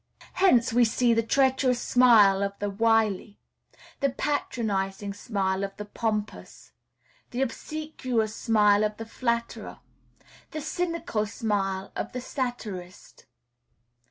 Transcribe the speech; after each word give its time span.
Hence, 0.33 0.73
we 0.73 0.83
see 0.83 1.13
the 1.13 1.21
treacherous 1.21 1.79
smile 1.79 2.41
of 2.41 2.57
the 2.57 2.71
wily; 2.71 3.37
the 3.99 4.09
patronizing 4.09 5.13
smile 5.13 5.63
of 5.63 5.77
the 5.77 5.85
pompous; 5.85 6.71
the 7.29 7.43
obsequious 7.43 8.35
smile 8.35 8.83
of 8.83 8.97
the 8.97 9.05
flatterer; 9.05 9.77
the 10.49 10.59
cynical 10.61 11.27
smile 11.27 11.91
of 11.95 12.13
the 12.13 12.19
satirist. 12.21 13.27